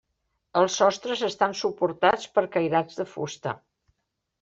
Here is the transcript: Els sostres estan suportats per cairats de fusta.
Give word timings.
Els 0.61 0.77
sostres 0.83 1.21
estan 1.29 1.55
suportats 1.61 2.35
per 2.39 2.47
cairats 2.59 3.03
de 3.03 3.11
fusta. 3.17 3.61